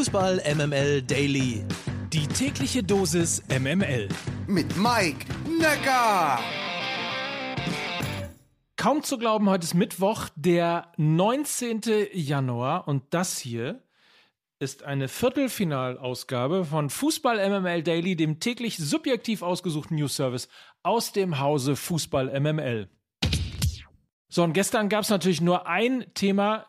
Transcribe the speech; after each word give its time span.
Fußball 0.00 0.40
MML 0.54 1.02
Daily. 1.02 1.62
Die 2.10 2.26
tägliche 2.26 2.82
Dosis 2.82 3.42
MML. 3.50 4.08
Mit 4.46 4.74
Mike 4.78 5.26
Necker. 5.46 6.38
Kaum 8.76 9.02
zu 9.02 9.18
glauben, 9.18 9.50
heute 9.50 9.64
ist 9.64 9.74
Mittwoch, 9.74 10.30
der 10.36 10.90
19. 10.96 11.82
Januar 12.14 12.88
und 12.88 13.12
das 13.12 13.36
hier 13.36 13.82
ist 14.58 14.84
eine 14.84 15.06
Viertelfinalausgabe 15.06 16.64
von 16.64 16.88
Fußball 16.88 17.36
MML 17.50 17.82
Daily, 17.82 18.16
dem 18.16 18.40
täglich 18.40 18.78
subjektiv 18.78 19.42
ausgesuchten 19.42 19.98
News 19.98 20.16
Service 20.16 20.48
aus 20.82 21.12
dem 21.12 21.40
Hause 21.40 21.76
Fußball 21.76 22.40
MML. 22.40 22.88
So, 24.30 24.44
und 24.44 24.54
gestern 24.54 24.88
gab 24.88 25.02
es 25.02 25.10
natürlich 25.10 25.42
nur 25.42 25.66
ein 25.66 26.06
Thema, 26.14 26.64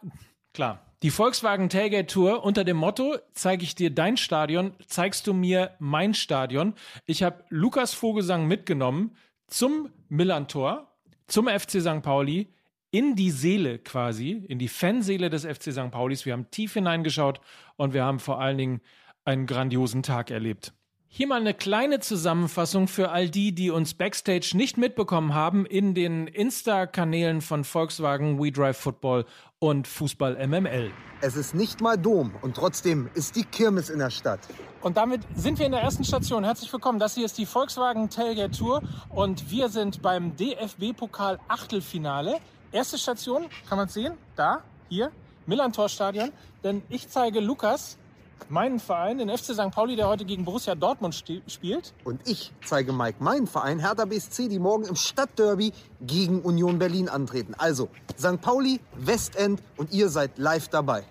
klar, 0.53 0.90
die 1.03 1.09
Volkswagen 1.09 1.69
Tailgate 1.69 2.07
Tour 2.07 2.43
unter 2.43 2.63
dem 2.63 2.77
Motto, 2.77 3.17
zeige 3.33 3.63
ich 3.63 3.73
dir 3.73 3.89
dein 3.89 4.17
Stadion, 4.17 4.73
zeigst 4.85 5.25
du 5.25 5.33
mir 5.33 5.71
mein 5.79 6.13
Stadion. 6.13 6.75
Ich 7.05 7.23
habe 7.23 7.43
Lukas 7.49 7.93
Vogelsang 7.93 8.47
mitgenommen 8.47 9.15
zum 9.47 9.89
Millantor, 10.09 10.95
zum 11.27 11.47
FC 11.47 11.81
St. 11.81 12.01
Pauli, 12.03 12.53
in 12.91 13.15
die 13.15 13.31
Seele 13.31 13.79
quasi, 13.79 14.31
in 14.31 14.59
die 14.59 14.67
Fanseele 14.67 15.29
des 15.29 15.45
FC 15.45 15.71
St. 15.71 15.91
Paulis. 15.91 16.25
Wir 16.25 16.33
haben 16.33 16.51
tief 16.51 16.73
hineingeschaut 16.73 17.39
und 17.77 17.93
wir 17.93 18.03
haben 18.03 18.19
vor 18.19 18.39
allen 18.39 18.57
Dingen 18.57 18.81
einen 19.23 19.47
grandiosen 19.47 20.03
Tag 20.03 20.29
erlebt. 20.29 20.73
Hier 21.13 21.27
mal 21.27 21.41
eine 21.41 21.53
kleine 21.53 21.99
Zusammenfassung 21.99 22.87
für 22.87 23.11
all 23.11 23.27
die, 23.29 23.53
die 23.53 23.69
uns 23.69 23.95
backstage 23.95 24.53
nicht 24.55 24.77
mitbekommen 24.77 25.33
haben 25.33 25.65
in 25.65 25.93
den 25.93 26.25
Insta-Kanälen 26.25 27.41
von 27.41 27.65
Volkswagen, 27.65 28.41
We 28.41 28.49
Drive 28.49 28.77
Football 28.77 29.25
und 29.59 29.89
Fußball 29.89 30.47
MML. 30.47 30.89
Es 31.19 31.35
ist 31.35 31.53
nicht 31.53 31.81
mal 31.81 31.97
Dom 31.97 32.33
und 32.41 32.55
trotzdem 32.55 33.09
ist 33.13 33.35
die 33.35 33.43
Kirmes 33.43 33.89
in 33.89 33.99
der 33.99 34.09
Stadt. 34.09 34.39
Und 34.79 34.95
damit 34.95 35.23
sind 35.35 35.59
wir 35.59 35.65
in 35.65 35.73
der 35.73 35.81
ersten 35.81 36.05
Station. 36.05 36.45
Herzlich 36.45 36.71
willkommen. 36.71 36.97
Das 36.97 37.15
hier 37.15 37.25
ist 37.25 37.37
die 37.37 37.45
Volkswagen 37.45 38.09
Tailgate 38.09 38.57
Tour 38.57 38.81
und 39.09 39.51
wir 39.51 39.67
sind 39.67 40.01
beim 40.01 40.37
DFB-Pokal 40.37 41.39
Achtelfinale. 41.49 42.37
Erste 42.71 42.97
Station, 42.97 43.47
kann 43.67 43.77
man 43.77 43.89
sehen, 43.89 44.13
da, 44.37 44.63
hier, 44.87 45.11
Millantor 45.45 45.89
Stadion. 45.89 46.31
Denn 46.63 46.83
ich 46.87 47.09
zeige 47.09 47.41
Lukas, 47.41 47.97
meinen 48.49 48.79
Verein, 48.79 49.17
den 49.17 49.29
FC 49.29 49.53
St. 49.53 49.71
Pauli, 49.71 49.95
der 49.95 50.07
heute 50.07 50.25
gegen 50.25 50.45
Borussia 50.45 50.75
Dortmund 50.75 51.15
spielt. 51.47 51.93
Und 52.03 52.27
ich 52.27 52.51
zeige 52.65 52.93
Mike 52.93 53.23
meinen 53.23 53.47
Verein, 53.47 53.79
Hertha 53.79 54.05
BSC, 54.05 54.47
die 54.47 54.59
morgen 54.59 54.85
im 54.85 54.95
Stadtderby 54.95 55.73
gegen 56.01 56.41
Union 56.41 56.79
Berlin 56.79 57.09
antreten. 57.09 57.53
Also 57.57 57.89
St. 58.17 58.41
Pauli, 58.41 58.79
Westend 58.95 59.61
und 59.77 59.91
ihr 59.91 60.09
seid 60.09 60.37
live 60.37 60.67
dabei. 60.67 61.03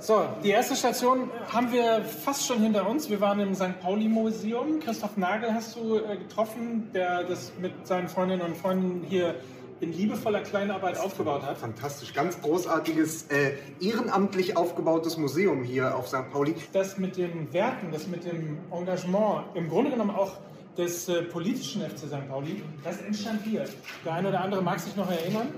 So, 0.00 0.28
die 0.44 0.50
erste 0.50 0.76
Station 0.76 1.28
haben 1.52 1.72
wir 1.72 2.04
fast 2.04 2.46
schon 2.46 2.60
hinter 2.60 2.88
uns. 2.88 3.10
Wir 3.10 3.20
waren 3.20 3.40
im 3.40 3.54
St. 3.56 3.80
Pauli-Museum. 3.80 4.78
Christoph 4.78 5.16
Nagel 5.16 5.52
hast 5.52 5.74
du 5.74 5.96
äh, 5.96 6.16
getroffen, 6.16 6.88
der 6.94 7.24
das 7.24 7.50
mit 7.60 7.84
seinen 7.84 8.08
Freundinnen 8.08 8.42
und 8.42 8.56
Freunden 8.56 9.04
hier 9.08 9.34
in 9.80 9.92
liebevoller 9.92 10.40
Kleinarbeit 10.40 10.98
aufgebaut 10.98 11.42
hat. 11.42 11.58
Fantastisch, 11.58 12.12
ganz 12.12 12.40
großartiges, 12.40 13.26
äh, 13.30 13.52
ehrenamtlich 13.80 14.56
aufgebautes 14.56 15.16
Museum 15.16 15.62
hier 15.62 15.96
auf 15.96 16.08
St. 16.08 16.30
Pauli. 16.32 16.54
Das 16.72 16.98
mit 16.98 17.16
den 17.16 17.52
Werten, 17.52 17.90
das 17.92 18.06
mit 18.06 18.24
dem 18.24 18.58
Engagement, 18.70 19.44
im 19.54 19.68
Grunde 19.68 19.90
genommen 19.90 20.10
auch 20.10 20.38
des 20.76 21.08
äh, 21.08 21.22
politischen 21.22 21.82
FC 21.82 22.06
St. 22.06 22.28
Pauli, 22.28 22.62
das 22.84 23.00
entstand 23.00 23.42
hier. 23.44 23.64
Der 24.04 24.14
eine 24.14 24.28
oder 24.28 24.40
andere 24.40 24.62
mag 24.62 24.78
sich 24.80 24.94
noch 24.96 25.10
erinnern. 25.10 25.48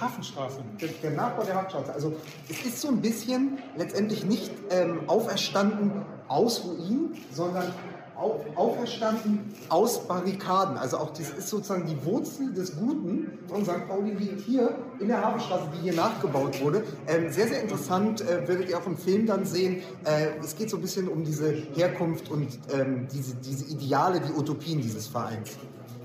Hafenstraße. 0.00 0.60
Der, 0.80 0.88
der 0.88 1.10
Nachbau 1.12 1.44
der 1.44 1.54
Hafenstraße. 1.54 1.92
Also 1.92 2.16
es 2.48 2.64
ist 2.64 2.80
so 2.80 2.88
ein 2.88 3.00
bisschen 3.00 3.58
letztendlich 3.76 4.24
nicht 4.24 4.50
ähm, 4.70 5.00
auferstanden 5.06 6.04
aus 6.28 6.64
Ruinen, 6.64 7.14
sondern 7.32 7.72
auf, 8.16 8.40
auferstanden 8.56 9.54
aus 9.68 10.06
Barrikaden. 10.06 10.76
Also 10.76 10.98
auch 10.98 11.10
das 11.10 11.30
ist 11.30 11.48
sozusagen 11.48 11.86
die 11.86 12.04
Wurzel 12.04 12.52
des 12.52 12.76
Guten 12.76 13.38
von 13.48 13.64
St. 13.64 13.86
Pauli 13.88 14.12
liegt 14.12 14.40
hier 14.40 14.76
in 14.98 15.08
der 15.08 15.22
Hafenstraße, 15.22 15.68
die 15.76 15.82
hier 15.82 15.94
nachgebaut 15.94 16.60
wurde. 16.62 16.82
Ähm, 17.06 17.30
sehr, 17.30 17.48
sehr 17.48 17.62
interessant, 17.62 18.22
äh, 18.22 18.48
werdet 18.48 18.70
ihr 18.70 18.78
auch 18.78 18.86
im 18.86 18.96
Film 18.96 19.26
dann 19.26 19.44
sehen. 19.44 19.82
Äh, 20.04 20.38
es 20.42 20.56
geht 20.56 20.70
so 20.70 20.76
ein 20.76 20.82
bisschen 20.82 21.08
um 21.08 21.24
diese 21.24 21.52
Herkunft 21.52 22.30
und 22.30 22.58
ähm, 22.72 23.06
diese, 23.12 23.36
diese 23.36 23.66
Ideale, 23.66 24.20
die 24.20 24.32
Utopien 24.32 24.80
dieses 24.80 25.06
Vereins. 25.06 25.56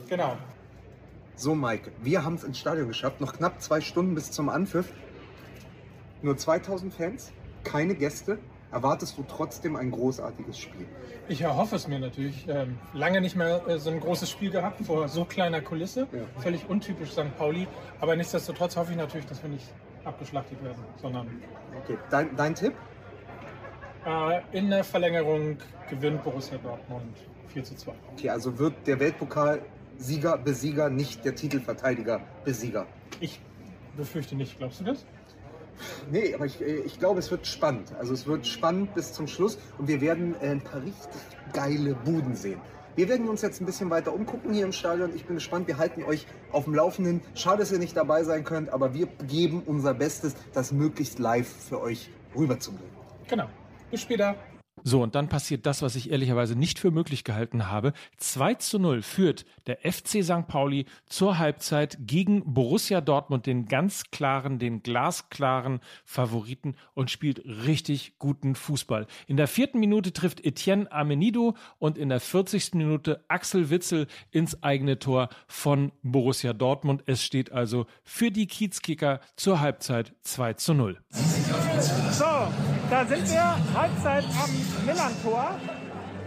Genau. 0.10 0.36
So, 1.36 1.56
Mike, 1.56 1.92
wir 2.04 2.24
haben 2.24 2.36
es 2.36 2.44
ins 2.44 2.60
Stadion 2.60 2.88
geschafft. 2.88 3.22
Noch 3.22 3.34
knapp 3.34 3.62
zwei 3.62 3.82
Stunden 3.82 4.14
bis 4.14 4.32
zum 4.32 4.50
Anpfiff. 4.50 4.92
Nur 6.22 6.38
2000 6.38 6.94
Fans, 6.94 7.32
keine 7.64 7.96
Gäste 7.96 8.38
erwartest 8.72 9.18
du 9.18 9.24
trotzdem 9.28 9.76
ein 9.76 9.92
großartiges 9.92 10.58
Spiel? 10.58 10.88
Ich 11.28 11.42
erhoffe 11.42 11.76
es 11.76 11.88
mir 11.88 12.00
natürlich. 12.00 12.48
Ähm, 12.48 12.78
lange 12.94 13.22
nicht 13.22 13.36
mehr 13.36 13.68
äh, 13.68 13.80
so 13.80 13.90
ein 13.90 14.00
großes 14.00 14.30
Spiel 14.30 14.52
gehabt 14.52 14.86
vor 14.86 15.08
so 15.08 15.26
kleiner 15.26 15.62
Kulisse. 15.62 16.08
Ja. 16.12 16.42
Völlig 16.42 16.70
untypisch 16.70 17.12
St. 17.12 17.38
Pauli. 17.38 17.68
Aber 18.00 18.16
nichtsdestotrotz 18.16 18.76
hoffe 18.76 18.92
ich 18.92 18.98
natürlich, 18.98 19.28
dass 19.28 19.42
wir 19.44 19.50
nicht 19.50 19.66
abgeschlachtet 20.04 20.64
werden, 20.64 20.84
sondern. 21.02 21.28
Okay, 21.84 21.98
dein, 22.10 22.36
dein 22.36 22.56
Tipp? 22.56 22.74
Äh, 24.06 24.42
in 24.52 24.70
der 24.70 24.84
Verlängerung 24.84 25.58
gewinnt 25.90 26.24
Borussia 26.24 26.58
Dortmund 26.58 27.16
4 27.50 27.64
zu 27.64 27.76
2. 27.76 27.94
Okay, 28.14 28.30
also 28.30 28.58
wird 28.58 28.88
der 28.88 29.00
Weltpokal-Sieger, 29.00 30.38
Besieger 30.38 30.90
nicht 30.90 31.24
der 31.24 31.36
Titelverteidiger, 31.36 32.22
Besieger? 32.44 32.88
Ich 33.20 33.40
befürchte 33.96 34.36
nicht. 34.36 34.58
Glaubst 34.58 34.80
du 34.80 34.86
das? 34.86 35.06
Nee, 36.12 36.34
aber 36.34 36.46
ich, 36.46 36.62
äh, 36.62 36.82
ich 36.82 37.00
glaube, 37.00 37.20
es 37.20 37.32
wird 37.32 37.48
spannend. 37.48 37.94
Also 37.98 38.14
es 38.14 38.28
wird 38.28 38.46
spannend 38.48 38.94
bis 38.94 39.14
zum 39.14 39.28
Schluss 39.28 39.58
und 39.78 39.88
wir 39.88 40.02
werden 40.02 40.36
äh, 40.42 40.50
ein 40.50 40.62
paar 40.62 40.82
richtig 40.82 41.22
geile 41.54 41.96
Buden 41.96 42.36
sehen. 42.36 42.60
Wir 42.96 43.08
werden 43.08 43.30
uns 43.30 43.42
jetzt 43.42 43.62
ein 43.62 43.66
bisschen 43.66 43.90
weiter 43.90 44.14
umgucken 44.14 44.54
hier 44.54 44.66
im 44.66 44.74
Stadion. 44.74 45.16
Ich 45.16 45.26
bin 45.26 45.36
gespannt. 45.36 45.68
Wir 45.68 45.78
halten 45.78 46.04
euch 46.04 46.28
auf 46.52 46.66
dem 46.66 46.76
Laufenden. 46.76 47.22
Schade, 47.36 47.60
dass 47.60 47.72
ihr 47.72 47.80
nicht 47.80 47.96
dabei 47.96 48.24
sein 48.24 48.44
könnt, 48.44 48.70
aber 48.70 48.94
wir 48.94 49.08
geben 49.28 49.64
unser 49.66 49.94
Bestes, 49.94 50.36
das 50.54 50.74
möglichst 50.74 51.18
live 51.18 51.48
für 51.48 51.80
euch 51.80 52.10
rüberzubringen. 52.36 52.92
Genau. 53.30 53.48
Bis 53.90 54.02
später. 54.02 54.36
So, 54.84 55.02
und 55.02 55.16
dann 55.16 55.30
passiert 55.30 55.66
das, 55.66 55.82
was 55.82 55.96
ich 55.96 56.12
ehrlicherweise 56.12 56.56
nicht 56.56 56.80
für 56.80 56.92
möglich 56.92 57.24
gehalten 57.24 57.68
habe. 57.68 57.94
2 58.18 58.56
zu 58.56 58.80
0 58.80 59.02
führt 59.02 59.46
der 59.68 59.78
FC 59.80 60.24
St. 60.24 60.48
Pauli 60.48 60.86
zur 61.06 61.38
Halbzeit 61.38 61.98
gegen 62.02 62.54
Borussia 62.54 63.02
Dortmund, 63.02 63.46
den 63.46 63.68
ganz 63.68 64.12
klaren, 64.12 64.60
den 64.60 64.84
glasklaren 64.84 65.80
Favoriten 66.06 66.76
und 66.94 67.12
spielt 67.12 67.44
richtig 67.46 68.18
guten 68.20 68.56
Fußball. 68.56 69.08
In 69.28 69.38
der 69.38 69.48
vierten 69.48 69.80
Minute 69.80 70.14
trifft 70.14 70.44
Etienne 70.44 70.92
Amenido 70.92 71.56
und 71.80 71.98
in 71.98 72.10
der 72.10 72.20
40. 72.20 72.74
Minute 72.74 73.24
Axel 73.28 73.70
Witzel 73.70 74.08
ins 74.32 74.64
eigene 74.64 75.00
Tor 75.00 75.30
von 75.48 75.92
Borussia 76.02 76.54
Dortmund. 76.54 77.04
Es 77.06 77.24
steht 77.24 77.52
also 77.52 77.86
für 78.04 78.32
die 78.32 78.48
Kiezkicker 78.48 79.20
zur 79.36 79.60
Halbzeit 79.60 80.14
2 80.24 80.54
zu 80.54 80.74
0. 80.74 80.98
So, 81.10 82.26
da 82.92 83.06
sind 83.06 83.24
wir, 83.32 83.56
Halbzeit 83.74 84.26
am 84.44 84.86
Millantor. 84.86 85.56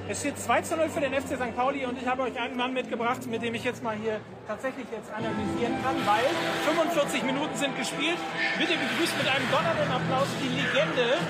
Es 0.09 0.21
steht 0.21 0.39
2 0.39 0.63
zu 0.63 0.77
0 0.77 0.89
für 0.89 1.01
den 1.01 1.13
FC 1.13 1.37
St. 1.37 1.55
Pauli 1.57 1.85
und 1.85 2.01
ich 2.01 2.07
habe 2.07 2.23
euch 2.23 2.39
einen 2.41 2.57
Mann 2.57 2.73
mitgebracht, 2.73 3.27
mit 3.27 3.43
dem 3.43 3.55
ich 3.55 3.65
jetzt 3.65 3.83
mal 3.83 3.97
hier 3.97 4.21
tatsächlich 4.49 4.87
jetzt 4.91 5.13
analysieren 5.13 5.77
kann, 5.85 5.97
weil 6.05 6.25
45 6.65 7.23
Minuten 7.25 7.55
sind 7.57 7.77
gespielt. 7.77 8.19
Bitte 8.59 8.73
begrüßt 8.73 9.17
mit 9.17 9.29
einem 9.29 9.45
donnernden 9.51 9.91
Applaus 9.93 10.29
die 10.41 10.49
Legende 10.49 11.21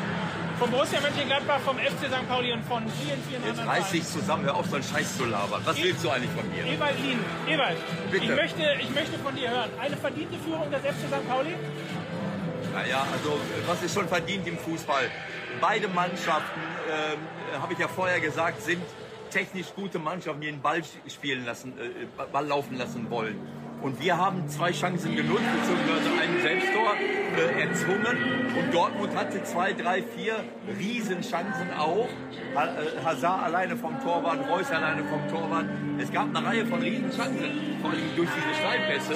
von 0.58 0.70
Borussia 0.70 1.00
Mönchengladbach, 1.00 1.60
vom 1.60 1.78
FC 1.78 2.06
St. 2.06 2.28
Pauli 2.28 2.52
und 2.52 2.64
von 2.64 2.82
vielen, 3.02 3.20
vielen 3.28 3.42
Jetzt 3.42 3.58
anderen. 3.58 3.68
reiß 3.70 3.90
dich 3.90 4.06
zusammen, 4.06 4.44
hör 4.44 4.54
auf, 4.54 4.66
so 4.66 4.76
einen 4.76 4.84
Scheiß 4.84 5.18
zu 5.18 5.24
labern. 5.24 5.62
Was 5.64 5.82
willst 5.82 6.04
du 6.04 6.10
eigentlich 6.10 6.30
von 6.30 6.48
mir? 6.50 6.64
Ewald 6.64 6.98
Lien, 7.00 7.18
Ewald, 7.48 7.78
Bitte. 8.10 8.24
ich 8.24 8.30
möchte, 8.30 8.62
ich 8.80 8.90
möchte 8.90 9.18
von 9.18 9.34
dir 9.34 9.50
hören. 9.50 9.70
Eine 9.80 9.96
verdiente 9.96 10.38
Führung 10.38 10.70
des 10.70 10.80
FC 10.80 11.10
St. 11.10 11.28
Pauli? 11.28 11.54
Naja, 12.74 13.06
also 13.12 13.38
was 13.66 13.82
ist 13.84 13.94
schon 13.94 14.08
verdient 14.08 14.46
im 14.48 14.58
Fußball? 14.58 15.08
Beide 15.60 15.86
Mannschaften, 15.86 16.60
äh, 16.88 17.56
habe 17.58 17.72
ich 17.72 17.78
ja 17.78 17.86
vorher 17.86 18.18
gesagt, 18.18 18.62
sind 18.62 18.82
technisch 19.30 19.72
gute 19.76 20.00
Mannschaften, 20.00 20.40
die 20.40 20.48
den 20.48 20.60
Ball 20.60 20.82
spielen 21.08 21.44
lassen, 21.44 21.72
äh, 21.78 22.06
Ball 22.32 22.46
laufen 22.46 22.76
lassen 22.76 23.08
wollen. 23.10 23.38
Und 23.80 24.00
wir 24.02 24.16
haben 24.16 24.48
zwei 24.48 24.72
Chancen 24.72 25.14
genutzt, 25.14 25.44
beziehungsweise 25.60 26.20
ein 26.20 26.40
Selbsttor 26.42 26.94
äh, 27.36 27.60
erzwungen. 27.62 28.56
Und 28.56 28.74
Dortmund 28.74 29.14
hatte 29.14 29.44
zwei, 29.44 29.72
drei, 29.72 30.02
vier 30.02 30.42
Riesenchancen 30.76 31.72
auch. 31.78 32.08
Ha 32.56 32.64
äh, 32.64 33.04
Hazard 33.04 33.44
alleine 33.44 33.76
vom 33.76 34.00
Torwart, 34.00 34.48
Reus 34.48 34.70
alleine 34.70 35.04
vom 35.04 35.28
Torwart. 35.28 35.66
Es 35.98 36.10
gab 36.10 36.34
eine 36.34 36.44
Reihe 36.44 36.66
von 36.66 36.80
Riesenchancen, 36.80 37.78
vor 37.82 37.90
allem 37.90 38.16
durch 38.16 38.30
diese 38.30 38.54
Steilpässe. 38.58 39.14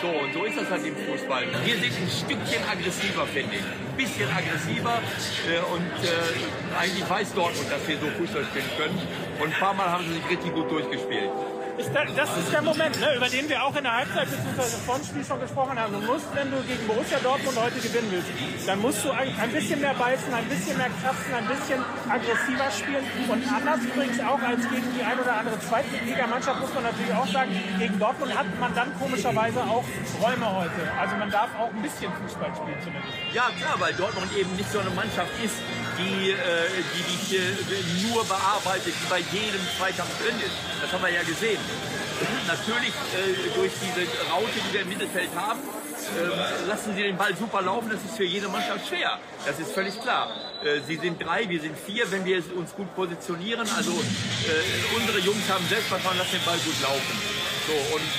So, 0.00 0.08
und 0.08 0.32
so 0.34 0.44
ist 0.44 0.56
das 0.58 0.70
halt 0.70 0.84
im 0.84 0.94
Fußball. 0.94 1.44
Wir 1.64 1.74
sind 1.76 1.92
ein 1.96 2.10
Stückchen 2.10 2.62
aggressiver, 2.68 3.26
finde 3.26 3.56
ich. 3.56 3.62
Ein 3.62 3.96
bisschen 3.96 4.28
aggressiver. 4.28 5.00
Äh, 5.48 5.72
und 5.72 6.04
äh, 6.04 6.78
eigentlich 6.78 7.08
weiß 7.08 7.32
Dortmund, 7.32 7.70
dass 7.70 7.86
wir 7.88 7.96
so 7.96 8.06
Fußball 8.06 8.44
spielen 8.44 8.70
können. 8.76 9.00
Und 9.40 9.54
ein 9.54 9.58
paar 9.58 9.74
Mal 9.74 9.90
haben 9.90 10.04
sie 10.06 10.14
sich 10.14 10.30
richtig 10.30 10.52
gut 10.52 10.70
durchgespielt. 10.70 11.30
Ich, 11.78 11.86
das 11.92 12.30
ist 12.38 12.52
der 12.52 12.62
Moment, 12.62 12.98
ne, 13.00 13.16
über 13.16 13.28
den 13.28 13.48
wir 13.48 13.62
auch 13.62 13.76
in 13.76 13.84
der 13.84 13.96
Halbzeit 13.96 14.28
bzw. 14.30 14.76
vor 14.86 14.96
dem 14.96 15.04
Spiel 15.04 15.24
schon 15.24 15.40
gesprochen 15.40 15.78
haben. 15.78 15.92
Du 15.92 16.00
musst, 16.00 16.24
wenn 16.34 16.50
du 16.50 16.56
gegen 16.64 16.86
Borussia 16.86 17.18
Dortmund 17.20 17.52
heute 17.60 17.76
gewinnen 17.80 18.08
willst, 18.10 18.28
dann 18.66 18.80
musst 18.80 19.04
du 19.04 19.10
ein, 19.10 19.28
ein 19.36 19.52
bisschen 19.52 19.80
mehr 19.80 19.92
beißen, 19.92 20.32
ein 20.32 20.48
bisschen 20.48 20.78
mehr 20.78 20.88
kraften, 21.04 21.34
ein 21.34 21.44
bisschen 21.44 21.84
aggressiver 22.08 22.70
spielen. 22.72 23.04
Und 23.28 23.44
anders 23.52 23.80
übrigens 23.84 24.20
auch 24.24 24.40
als 24.40 24.64
gegen 24.72 24.88
die 24.96 25.04
ein 25.04 25.20
oder 25.20 25.36
andere 25.36 25.60
Zweitligamannschaft 25.60 26.60
muss 26.60 26.72
man 26.72 26.84
natürlich 26.84 27.12
auch 27.12 27.28
sagen, 27.28 27.52
gegen 27.78 27.98
Dortmund 27.98 28.32
hat 28.32 28.48
man 28.58 28.74
dann 28.74 28.88
komischerweise 28.98 29.60
auch 29.60 29.84
Räume 30.22 30.48
heute. 30.48 30.80
Also 30.96 31.16
man 31.16 31.30
darf 31.30 31.52
auch 31.60 31.68
ein 31.68 31.82
bisschen 31.82 32.08
Fußball 32.08 32.56
spielen 32.56 32.80
zumindest. 32.80 33.12
Ja 33.36 33.52
klar, 33.52 33.76
weil 33.78 33.92
Dortmund 33.92 34.32
eben 34.32 34.56
nicht 34.56 34.72
so 34.72 34.80
eine 34.80 34.90
Mannschaft 34.96 35.32
ist, 35.44 35.60
die, 35.98 36.30
äh, 36.30 36.36
die 36.94 37.02
dich 37.02 37.40
äh, 37.40 38.08
nur 38.08 38.24
bearbeitet, 38.24 38.94
die 38.94 39.08
bei 39.08 39.20
jedem 39.32 39.60
Zweikampf 39.78 40.10
drin 40.22 40.36
ist. 40.38 40.56
Das 40.82 40.92
haben 40.92 41.02
wir 41.02 41.10
ja 41.10 41.22
gesehen. 41.22 41.58
Natürlich 42.46 42.94
äh, 43.12 43.50
durch 43.54 43.72
diese 43.76 44.06
Raute, 44.30 44.56
die 44.56 44.72
wir 44.72 44.80
im 44.82 44.88
Mittelfeld 44.88 45.28
haben, 45.34 45.60
äh, 45.60 46.66
lassen 46.68 46.94
sie 46.94 47.02
den 47.02 47.16
Ball 47.16 47.36
super 47.36 47.60
laufen. 47.60 47.90
Das 47.90 48.02
ist 48.02 48.16
für 48.16 48.24
jede 48.24 48.48
Mannschaft 48.48 48.88
schwer. 48.88 49.18
Das 49.44 49.58
ist 49.58 49.72
völlig 49.72 50.00
klar. 50.00 50.30
Äh, 50.64 50.80
sie 50.86 50.96
sind 50.96 51.22
drei, 51.22 51.48
wir 51.48 51.60
sind 51.60 51.76
vier, 51.78 52.10
wenn 52.10 52.24
wir 52.24 52.42
uns 52.56 52.74
gut 52.74 52.94
positionieren. 52.94 53.68
Also 53.76 53.92
unsere 54.96 55.18
Jungs 55.18 55.48
haben 55.50 55.66
Selbstvertrauen, 55.68 56.16
lassen 56.16 56.32
den 56.32 56.44
Ball 56.44 56.58
gut 56.58 56.80
laufen. 56.82 57.36
So, 57.66 57.96
und 57.96 58.12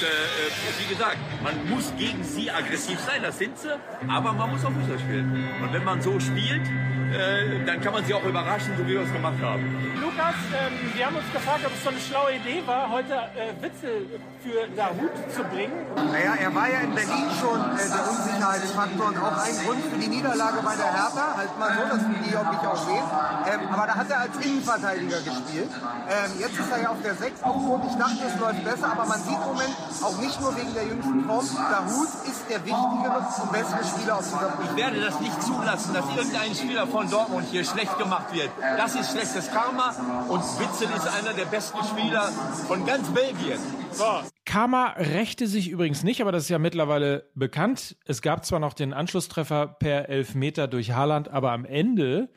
wie 0.77 0.93
gesagt, 0.93 1.17
man 1.41 1.69
muss 1.69 1.93
gegen 1.97 2.21
sie 2.21 2.51
aggressiv 2.51 2.99
sein, 2.99 3.23
das 3.23 3.37
sind 3.37 3.57
sie, 3.57 3.79
aber 4.09 4.33
man 4.33 4.49
muss 4.51 4.65
auch 4.65 4.71
Fußball 4.73 4.99
spielen. 4.99 5.47
Und 5.63 5.71
wenn 5.71 5.85
man 5.85 6.01
so 6.01 6.19
spielt, 6.19 6.67
äh, 7.13 7.65
dann 7.65 7.81
kann 7.81 7.93
man 7.93 8.03
sie 8.05 8.13
auch 8.13 8.23
überraschen, 8.23 8.73
so 8.77 8.85
wie 8.85 8.93
wir 8.93 9.01
es 9.01 9.13
gemacht 9.13 9.39
haben. 9.41 9.63
Lukas, 10.01 10.35
ähm, 10.51 10.73
wir 10.95 11.05
haben 11.05 11.15
uns 11.15 11.31
gefragt, 11.31 11.61
ob 11.65 11.73
es 11.73 11.83
so 11.83 11.89
eine 11.89 11.99
schlaue 11.99 12.33
Idee 12.35 12.61
war, 12.65 12.89
heute 12.89 13.13
äh, 13.13 13.53
Witzel 13.61 14.07
für 14.43 14.67
Dahut 14.75 15.13
zu 15.33 15.43
bringen. 15.43 15.73
Naja, 15.95 16.35
er 16.41 16.55
war 16.55 16.69
ja 16.69 16.79
in 16.81 16.93
Berlin 16.93 17.29
schon 17.39 17.59
äh, 17.59 17.85
der 17.85 18.03
Unsicherheitsfaktor 18.09 19.07
und 19.07 19.17
auch 19.17 19.37
ein 19.37 19.55
Grund 19.63 19.83
für 19.85 19.99
die 19.99 20.07
Niederlage 20.07 20.57
bei 20.63 20.75
der 20.75 20.91
Hertha. 20.91 21.37
Halt 21.37 21.53
mal 21.59 21.71
so, 21.75 21.83
dass 21.95 22.03
die 22.07 22.35
ob 22.35 22.49
ich 22.53 22.63
auch 22.67 22.81
sehen. 22.87 23.05
Ähm, 23.45 23.59
aber 23.71 23.87
da 23.87 23.95
hat 23.95 24.09
er 24.09 24.19
als 24.21 24.35
Innenverteidiger 24.37 25.21
gespielt. 25.21 25.71
Ähm, 26.09 26.31
jetzt 26.39 26.57
ist 26.59 26.71
er 26.71 26.81
ja 26.81 26.89
auf 26.89 27.01
der 27.03 27.15
6 27.15 27.43
auf 27.43 27.55
Rot. 27.67 27.81
Ich 27.89 27.97
dachte, 27.97 28.21
es 28.25 28.39
läuft 28.39 28.63
besser, 28.63 28.91
aber 28.91 29.05
man 29.05 29.19
sieht 29.21 29.37
im 29.37 29.51
Moment 29.53 29.75
auch 30.01 30.17
nicht 30.17 30.41
nur 30.41 30.55
wegen 30.55 30.73
der 30.73 30.85
jüngsten 30.85 31.25
Form, 31.25 31.45
Dahut 31.45 32.11
ist 32.25 32.41
der 32.49 32.59
wichtigere 32.65 33.21
und 33.21 33.51
bessere 33.51 33.83
Spieler 33.83 34.17
aus 34.17 34.25
dieser 34.25 34.53
Ich 34.63 34.75
werde 34.75 35.01
das 35.01 35.19
nicht 35.19 35.41
zulassen, 35.43 35.93
dass 35.93 36.05
irgendein 36.15 36.55
Spieler 36.55 36.87
von 36.87 36.96
von 36.97 37.11
Dortmund 37.11 37.45
hier 37.51 37.63
schlecht 37.63 37.95
gemacht 37.99 38.33
wird. 38.33 38.49
Das 38.59 38.95
ist 38.95 39.11
schlechtes 39.11 39.51
Karma 39.51 39.89
und 40.29 40.41
Witzel 40.59 40.87
ist 40.95 41.07
einer 41.07 41.31
der 41.35 41.45
besten 41.45 41.77
Spieler 41.83 42.23
von 42.67 42.87
ganz 42.87 43.07
Belgien. 43.13 43.59
So. 43.91 44.23
Karma 44.45 44.93
rächte 44.97 45.45
sich 45.45 45.69
übrigens 45.69 46.01
nicht, 46.01 46.21
aber 46.21 46.31
das 46.31 46.43
ist 46.43 46.49
ja 46.49 46.57
mittlerweile 46.57 47.29
bekannt. 47.35 47.97
Es 48.05 48.23
gab 48.23 48.45
zwar 48.45 48.59
noch 48.59 48.73
den 48.73 48.93
Anschlusstreffer 48.93 49.67
per 49.67 50.09
Elfmeter 50.09 50.67
durch 50.67 50.93
Haaland, 50.93 51.29
aber 51.29 51.51
am 51.51 51.65
Ende 51.65 52.31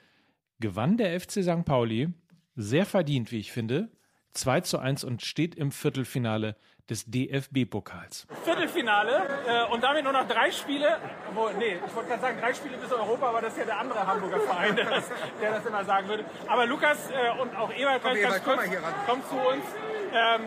gewann 0.58 0.98
der 0.98 1.18
FC 1.18 1.42
St. 1.42 1.64
Pauli 1.64 2.12
sehr 2.54 2.84
verdient, 2.84 3.32
wie 3.32 3.38
ich 3.38 3.52
finde, 3.52 3.90
2 4.32 4.60
zu 4.62 4.78
1 4.78 5.04
und 5.04 5.22
steht 5.22 5.54
im 5.54 5.72
Viertelfinale 5.72 6.56
des 6.90 7.04
DFB-Pokals. 7.06 8.26
Viertelfinale 8.44 9.22
äh, 9.46 9.72
und 9.72 9.82
damit 9.82 10.02
nur 10.02 10.12
noch 10.12 10.26
drei 10.26 10.50
Spiele. 10.50 10.98
Wo, 11.34 11.48
nee, 11.56 11.78
ich 11.86 11.94
wollte 11.94 12.08
gerade 12.08 12.22
sagen, 12.22 12.40
drei 12.40 12.52
Spiele 12.52 12.76
bis 12.76 12.90
Europa, 12.92 13.28
aber 13.28 13.40
das 13.40 13.52
ist 13.52 13.60
ja 13.60 13.64
der 13.64 13.78
andere 13.78 14.04
Hamburger 14.04 14.40
Verein, 14.40 14.74
der 14.76 14.90
das, 14.90 15.08
der 15.40 15.52
das 15.52 15.66
immer 15.66 15.84
sagen 15.84 16.08
würde. 16.08 16.24
Aber 16.48 16.66
Lukas 16.66 17.10
äh, 17.10 17.40
und 17.40 17.54
auch 17.56 17.72
Ewald, 17.72 18.02
komm, 18.02 18.20
ganz 18.20 18.42
kurz, 18.42 18.60
kommt 19.06 19.28
zu 19.28 19.36
uns. 19.36 19.64
Ähm, 20.12 20.40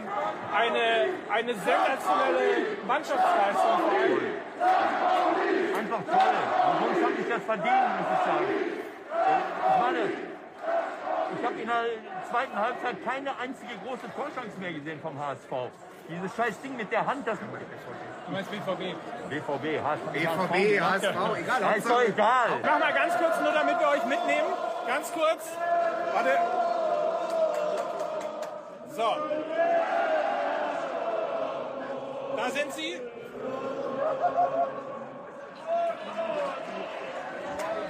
eine, 0.53 1.07
eine 1.31 1.53
sensationelle 1.53 2.75
Mannschaftsleistung. 2.85 3.79
Einfach 5.79 6.03
toll. 6.03 6.35
Und 6.69 6.95
sonst 6.95 7.03
habe 7.03 7.13
ich 7.21 7.29
das 7.29 7.43
verdient, 7.43 7.87
muss 7.97 8.07
ich 8.11 8.25
sagen. 8.25 8.45
Ich 9.69 9.81
meine, 9.81 10.33
ich 11.39 11.45
habe 11.45 11.52
in 11.63 11.69
der 11.69 12.29
zweiten 12.29 12.55
Halbzeit 12.55 13.03
keine 13.05 13.37
einzige 13.39 13.71
große 13.85 14.13
Torchance 14.15 14.59
mehr 14.59 14.73
gesehen 14.73 14.99
vom 15.01 15.17
HSV. 15.17 15.71
Dieses 16.09 16.35
scheiß 16.35 16.59
Ding 16.61 16.75
mit 16.75 16.91
der 16.91 17.05
Hand, 17.05 17.25
das. 17.25 17.39
Du 17.39 18.31
meinst 18.31 18.51
BVB? 18.51 18.95
BVB, 19.29 19.81
HSV. 19.81 20.03
BVB, 20.11 20.81
HSV, 20.81 21.37
egal. 21.37 21.61
Ja, 21.61 21.71
ist 21.71 21.89
doch 21.89 22.03
egal. 22.03 22.49
Mach 22.61 22.79
mal 22.79 22.93
ganz 22.93 23.17
kurz, 23.17 23.39
nur 23.39 23.53
damit 23.53 23.79
wir 23.79 23.87
euch 23.87 24.05
mitnehmen. 24.05 24.49
Ganz 24.85 25.11
kurz. 25.13 25.57
Warte. 26.13 26.37
So. 28.91 29.15
Da 32.35 32.49
sind 32.49 32.73
sie. 32.73 32.99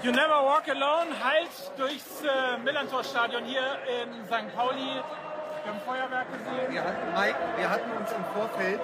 You 0.03 0.11
Never 0.11 0.43
Walk 0.43 0.67
Alone 0.67 1.15
halt 1.15 1.47
durchs 1.77 2.19
äh, 2.27 2.57
Millantor-Stadion 2.59 3.45
hier 3.45 3.63
in 3.87 4.11
St. 4.27 4.53
Pauli. 4.53 4.99
Wir 4.99 5.71
haben 5.71 5.79
Feuerwerk 5.85 6.27
gesehen. 6.27 6.75
Wir 6.75 6.83
hatten, 6.83 7.07
Mike, 7.15 7.39
wir 7.55 7.69
hatten 7.69 7.89
uns 7.95 8.11
im 8.11 8.25
Vorfeld 8.35 8.81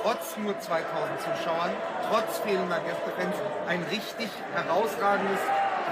trotz 0.00 0.34
nur 0.38 0.58
2000 0.58 1.20
Zuschauern, 1.20 1.76
trotz 2.08 2.38
fehlender 2.38 2.80
Gästefans, 2.80 3.36
ein 3.68 3.84
richtig 3.92 4.30
herausragendes, 4.56 5.40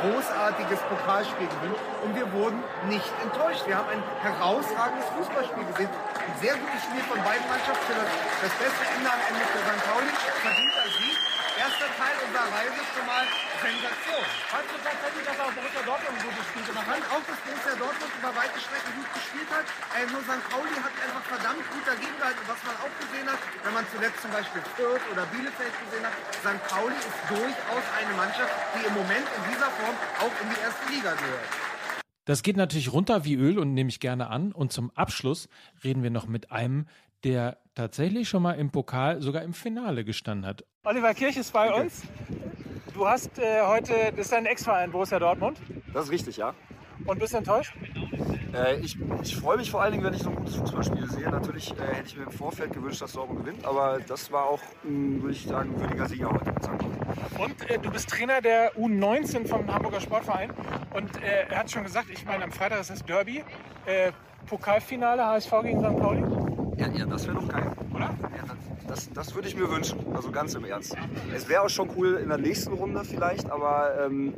großartiges 0.01 0.81
Pokalspiel 0.89 1.47
gewünscht 1.61 1.85
und 2.01 2.17
wir 2.17 2.33
wurden 2.33 2.65
nicht 2.89 3.13
enttäuscht. 3.21 3.69
Wir 3.69 3.77
haben 3.77 3.93
ein 3.93 4.03
herausragendes 4.25 5.05
Fußballspiel 5.13 5.65
gesehen. 5.77 5.93
Ein 5.93 6.37
sehr 6.41 6.57
gutes 6.57 6.81
Spiel 6.89 7.05
von 7.05 7.21
beiden 7.21 7.45
Mannschaften. 7.53 7.93
Das, 8.41 8.53
beste 8.57 8.85
Ende 8.97 9.13
am 9.13 9.21
Ende 9.29 9.45
für 9.45 9.61
St. 9.61 9.85
Pauli. 9.85 10.09
Verdienter 10.41 10.84
Sieg 11.85 11.95
erster 11.95 12.05
Teil 12.05 12.17
unserer 12.25 12.49
Reise 12.49 12.81
schon 12.97 13.07
mal 13.07 13.25
Sensation. 13.61 14.25
Hast 14.49 14.69
du 14.73 14.77
tatsächlich, 14.81 15.25
dass 15.29 15.39
auch 15.41 15.53
Borussia 15.53 15.83
Dortmund 15.85 16.17
Spiel 16.17 16.65
gemacht 16.65 16.89
hat? 16.89 17.05
Auch, 17.13 17.25
dass 17.29 17.39
Borussia 17.45 17.75
Dortmund 17.77 18.13
über 18.17 18.33
weite 18.33 18.57
Strecken 18.57 18.93
gut 18.97 19.11
gespielt 19.13 19.51
hat. 19.53 19.67
Äh, 19.93 20.09
nur 20.09 20.23
St. 20.25 20.45
Pauli 20.49 20.73
hat 20.81 20.95
einfach 20.97 21.25
verdammt 21.29 21.65
gut 21.69 21.85
dagegen 21.85 22.17
gehalten. 22.17 22.41
Was 22.49 22.61
man 22.65 22.77
auch 22.81 22.95
gesehen 23.05 23.29
hat, 23.29 23.41
wenn 23.65 23.75
man 23.77 23.85
zuletzt 23.93 24.19
zum 24.25 24.33
Beispiel 24.33 24.63
Fürth 24.77 25.05
oder 25.13 25.29
Bielefeld 25.29 25.75
gesehen 25.85 26.05
hat, 26.09 26.17
St. 26.41 26.63
Pauli 26.73 26.97
ist 26.97 27.21
durchaus 27.29 27.85
eine 28.01 28.13
Mannschaft, 28.17 28.55
die 28.81 28.83
im 28.89 28.95
Moment 28.97 29.27
in 29.29 29.43
dieser 29.53 29.69
Form 29.77 29.97
auch 30.25 30.35
in 30.41 30.49
die 30.49 30.61
erste 30.65 30.85
Liga 30.89 31.13
gehört. 31.13 31.74
Das 32.25 32.43
geht 32.43 32.57
natürlich 32.57 32.93
runter 32.93 33.25
wie 33.25 33.35
Öl 33.35 33.59
und 33.59 33.75
nehme 33.75 33.91
ich 33.91 34.01
gerne 34.01 34.31
an. 34.31 34.53
Und 34.53 34.73
zum 34.73 34.91
Abschluss 34.95 35.49
reden 35.83 36.03
wir 36.03 36.11
noch 36.11 36.27
mit 36.27 36.51
einem, 36.51 36.87
der 37.23 37.59
tatsächlich 37.75 38.29
schon 38.29 38.43
mal 38.43 38.53
im 38.53 38.71
Pokal, 38.71 39.21
sogar 39.21 39.43
im 39.43 39.53
Finale 39.53 40.05
gestanden 40.05 40.47
hat. 40.47 40.65
Oliver 40.85 41.13
Kirch 41.15 41.37
ist 41.37 41.53
bei 41.53 41.73
uns. 41.73 42.03
Du 42.95 43.07
hast 43.07 43.39
äh, 43.39 43.63
heute, 43.67 43.93
das 44.11 44.27
ist 44.27 44.33
dein 44.33 44.47
Ex-Verein 44.47 44.91
Borussia 44.93 45.19
Dortmund. 45.19 45.59
Das 45.93 46.07
ist 46.07 46.11
richtig, 46.13 46.37
ja. 46.37 46.55
Und 47.05 47.19
bist 47.19 47.33
du 47.33 47.39
enttäuscht? 47.39 47.75
Äh, 48.55 48.79
ich, 48.81 48.97
ich 49.23 49.37
freue 49.37 49.57
mich 49.57 49.71
vor 49.71 49.83
allen 49.83 49.93
Dingen, 49.93 50.05
wenn 50.05 50.15
ich 50.15 50.23
so 50.23 50.31
ein 50.31 50.37
gutes 50.37 50.57
Fußballspiel 50.57 51.11
sehe. 51.11 51.29
Natürlich 51.29 51.73
äh, 51.73 51.95
hätte 51.95 52.07
ich 52.07 52.17
mir 52.17 52.25
im 52.25 52.31
Vorfeld 52.31 52.73
gewünscht, 52.73 53.03
dass 53.03 53.13
Dortmund 53.13 53.41
gewinnt, 53.41 53.65
aber 53.65 53.99
das 54.07 54.31
war 54.31 54.45
auch, 54.45 54.61
würde 54.83 55.33
ich 55.33 55.45
sagen, 55.45 55.75
ein 55.75 55.81
würdiger 55.81 56.07
Sieger 56.07 56.31
heute. 56.31 56.55
Und 57.39 57.69
äh, 57.69 57.79
du 57.79 57.91
bist 57.91 58.09
Trainer 58.09 58.41
der 58.41 58.75
U19 58.77 59.47
vom 59.49 59.73
Hamburger 59.73 60.01
Sportverein. 60.01 60.53
Und 60.95 61.23
äh, 61.23 61.49
er 61.51 61.59
hat 61.59 61.71
schon 61.71 61.83
gesagt, 61.83 62.09
ich 62.09 62.25
meine, 62.25 62.45
am 62.45 62.53
Freitag 62.53 62.81
ist 62.81 62.91
das 62.91 63.05
Derby. 63.05 63.45
Äh, 63.85 64.13
Pokalfinale 64.47 65.27
HSV 65.27 65.51
gegen 65.63 65.81
St. 65.81 65.99
Pauli. 65.99 66.23
Ja, 66.77 66.87
ja 66.89 67.05
das 67.05 67.27
wäre 67.27 67.37
doch 67.37 67.49
geil. 67.49 67.73
Oder? 67.93 68.05
Ja, 68.05 68.45
das, 68.87 69.11
das 69.13 69.35
würde 69.35 69.49
ich 69.49 69.57
mir 69.57 69.69
wünschen, 69.69 69.99
also 70.15 70.31
ganz 70.31 70.55
im 70.55 70.65
Ernst. 70.65 70.97
Es 71.35 71.49
wäre 71.49 71.63
auch 71.63 71.69
schon 71.69 71.91
cool 71.97 72.15
in 72.23 72.29
der 72.29 72.39
nächsten 72.39 72.73
Runde 72.75 73.05
vielleicht, 73.05 73.51
aber 73.51 74.07
ähm, 74.07 74.35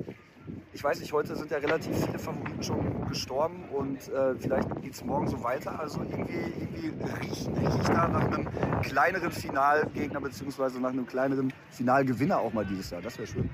ich 0.73 0.83
weiß 0.83 1.01
nicht, 1.01 1.13
heute 1.13 1.37
sind 1.37 1.51
ja 1.51 1.59
relativ 1.59 1.95
viele 2.05 2.19
Favoriten 2.19 2.63
schon 2.63 3.09
gestorben 3.09 3.65
und 3.71 4.09
äh, 4.09 4.35
vielleicht 4.39 4.83
geht 4.83 4.95
es 4.95 5.05
morgen 5.05 5.29
so 5.29 5.43
weiter. 5.43 5.79
Also 5.79 6.01
irgendwie, 6.01 6.53
irgendwie 6.59 6.93
rieche 7.21 7.51
riech 7.51 7.81
ich 7.81 7.87
da 7.89 8.09
nach 8.09 8.25
einem 8.25 8.49
kleineren 8.81 9.31
Finalgegner 9.31 10.21
beziehungsweise 10.21 10.81
nach 10.81 10.91
einem 10.91 11.07
kleineren 11.07 11.53
Finalgewinner 11.71 12.39
auch 12.39 12.53
mal 12.55 12.65
dieses 12.65 12.91
Jahr. 12.91 13.03
Das 13.03 13.19
wäre 13.19 13.27
schön. 13.27 13.51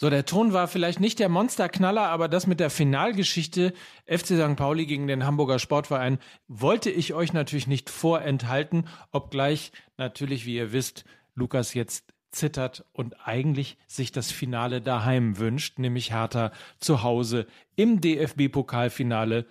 So, 0.00 0.10
der 0.10 0.24
Ton 0.24 0.52
war 0.52 0.68
vielleicht 0.68 1.00
nicht 1.00 1.18
der 1.18 1.28
Monsterknaller, 1.28 2.08
aber 2.08 2.28
das 2.28 2.46
mit 2.46 2.60
der 2.60 2.70
Finalgeschichte 2.70 3.74
FC 4.06 4.26
St. 4.26 4.54
Pauli 4.54 4.86
gegen 4.86 5.08
den 5.08 5.26
Hamburger 5.26 5.58
Sportverein 5.58 6.20
wollte 6.46 6.88
ich 6.88 7.14
euch 7.14 7.32
natürlich 7.32 7.66
nicht 7.66 7.90
vorenthalten, 7.90 8.86
obgleich 9.10 9.72
natürlich, 9.96 10.46
wie 10.46 10.54
ihr 10.54 10.70
wisst, 10.70 11.04
Lukas 11.34 11.74
jetzt 11.74 12.14
zittert 12.30 12.84
und 12.92 13.26
eigentlich 13.26 13.76
sich 13.88 14.12
das 14.12 14.30
Finale 14.30 14.80
daheim 14.80 15.36
wünscht, 15.36 15.80
nämlich 15.80 16.12
Hertha 16.12 16.52
zu 16.78 17.02
Hause 17.02 17.48
im 17.74 18.00
DFB-Pokalfinale, 18.00 19.46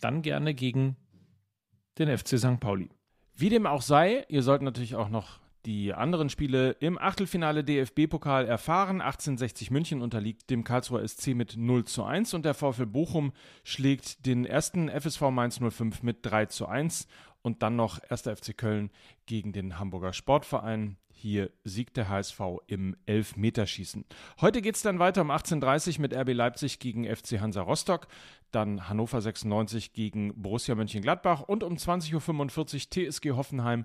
dann 0.00 0.22
gerne 0.22 0.54
gegen 0.54 0.96
den 2.00 2.18
FC 2.18 2.36
St. 2.36 2.58
Pauli. 2.58 2.90
Wie 3.36 3.48
dem 3.48 3.64
auch 3.64 3.82
sei, 3.82 4.26
ihr 4.28 4.42
sollt 4.42 4.62
natürlich 4.62 4.96
auch 4.96 5.08
noch 5.08 5.38
die 5.66 5.92
anderen 5.92 6.30
Spiele 6.30 6.72
im 6.80 6.98
Achtelfinale 6.98 7.64
DFB-Pokal 7.64 8.46
erfahren. 8.46 9.00
1860 9.00 9.70
München 9.70 10.02
unterliegt 10.02 10.50
dem 10.50 10.64
Karlsruher 10.64 11.06
SC 11.06 11.34
mit 11.34 11.56
0 11.56 11.84
zu 11.84 12.04
1 12.04 12.34
und 12.34 12.44
der 12.44 12.54
VfL 12.54 12.86
Bochum 12.86 13.32
schlägt 13.64 14.26
den 14.26 14.44
ersten 14.44 14.88
FSV 14.88 15.22
Mainz 15.30 15.60
05 15.60 16.02
mit 16.02 16.18
3 16.22 16.46
zu 16.46 16.66
1 16.66 17.06
und 17.42 17.62
dann 17.62 17.76
noch 17.76 17.98
1. 17.98 18.22
FC 18.22 18.56
Köln 18.56 18.90
gegen 19.26 19.52
den 19.52 19.78
Hamburger 19.78 20.12
Sportverein. 20.12 20.96
Hier 21.20 21.50
siegt 21.64 21.96
der 21.96 22.08
HSV 22.08 22.40
im 22.68 22.96
Elfmeterschießen. 23.06 24.04
Heute 24.40 24.62
geht 24.62 24.76
es 24.76 24.82
dann 24.82 25.00
weiter 25.00 25.22
um 25.22 25.32
18.30 25.32 25.96
Uhr 25.96 26.02
mit 26.02 26.14
RB 26.14 26.32
Leipzig 26.32 26.78
gegen 26.78 27.04
FC 27.04 27.40
Hansa 27.40 27.62
Rostock, 27.62 28.06
dann 28.52 28.88
Hannover 28.88 29.20
96 29.20 29.92
gegen 29.92 30.40
Borussia 30.40 30.76
Mönchengladbach 30.76 31.40
und 31.40 31.64
um 31.64 31.74
20.45 31.74 33.02
Uhr 33.02 33.10
TSG 33.10 33.30
Hoffenheim 33.32 33.84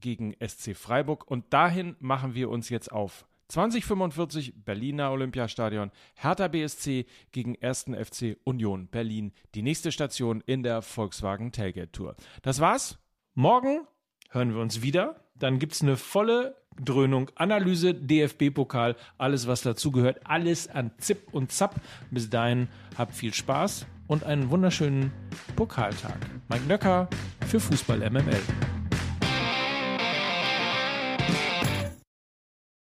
gegen 0.00 0.34
SC 0.46 0.76
Freiburg. 0.76 1.30
Und 1.30 1.52
dahin 1.52 1.96
machen 2.00 2.34
wir 2.34 2.50
uns 2.50 2.68
jetzt 2.68 2.92
auf. 2.92 3.26
2045 3.48 4.64
Berliner 4.64 5.10
Olympiastadion, 5.10 5.90
Hertha 6.14 6.48
BSC 6.48 7.06
gegen 7.32 7.56
1. 7.62 7.86
FC 7.94 8.36
Union 8.44 8.88
Berlin. 8.88 9.32
Die 9.54 9.62
nächste 9.62 9.90
Station 9.90 10.42
in 10.44 10.62
der 10.62 10.82
Volkswagen 10.82 11.50
Tailgate 11.50 11.92
Tour. 11.92 12.16
Das 12.42 12.60
war's. 12.60 12.98
Morgen 13.34 13.86
hören 14.30 14.52
wir 14.52 14.60
uns 14.60 14.82
wieder. 14.82 15.24
Dann 15.34 15.58
gibt 15.58 15.72
es 15.72 15.82
eine 15.82 15.96
volle 15.96 16.56
Dröhnung, 16.80 17.30
Analyse, 17.34 17.94
DFB-Pokal, 17.94 18.96
alles 19.16 19.46
was 19.46 19.62
dazugehört, 19.62 20.20
alles 20.24 20.68
an 20.68 20.92
Zip 20.98 21.28
und 21.32 21.50
Zap. 21.50 21.80
Bis 22.10 22.30
dahin 22.30 22.68
habt 22.96 23.14
viel 23.14 23.34
Spaß 23.34 23.86
und 24.06 24.24
einen 24.24 24.50
wunderschönen 24.50 25.12
Pokaltag. 25.56 26.18
Mike 26.48 26.66
Nöcker 26.66 27.08
für 27.46 27.60
Fußball 27.60 27.98
MML. 28.10 28.77